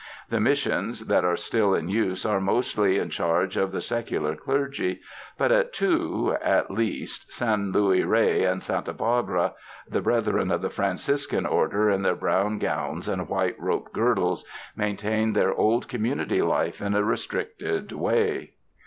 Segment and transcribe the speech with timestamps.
[0.29, 4.35] The Mis sions that are still in use are mostly in charge of the secular
[4.35, 4.99] clergy,
[5.37, 9.53] but at two, at least, San Luis Rey and Santa Barbara,
[9.87, 14.43] the brethren of the Franciscan Order in their brown gowns and white rope girdles,
[14.75, 18.53] maintain their old community life in a restricted way.